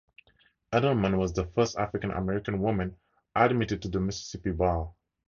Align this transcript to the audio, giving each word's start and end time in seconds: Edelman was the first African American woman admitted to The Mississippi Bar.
Edelman 0.73 1.19
was 1.19 1.31
the 1.31 1.45
first 1.45 1.77
African 1.77 2.09
American 2.09 2.59
woman 2.59 2.97
admitted 3.35 3.83
to 3.83 3.87
The 3.87 3.99
Mississippi 3.99 4.49
Bar. 4.49 4.91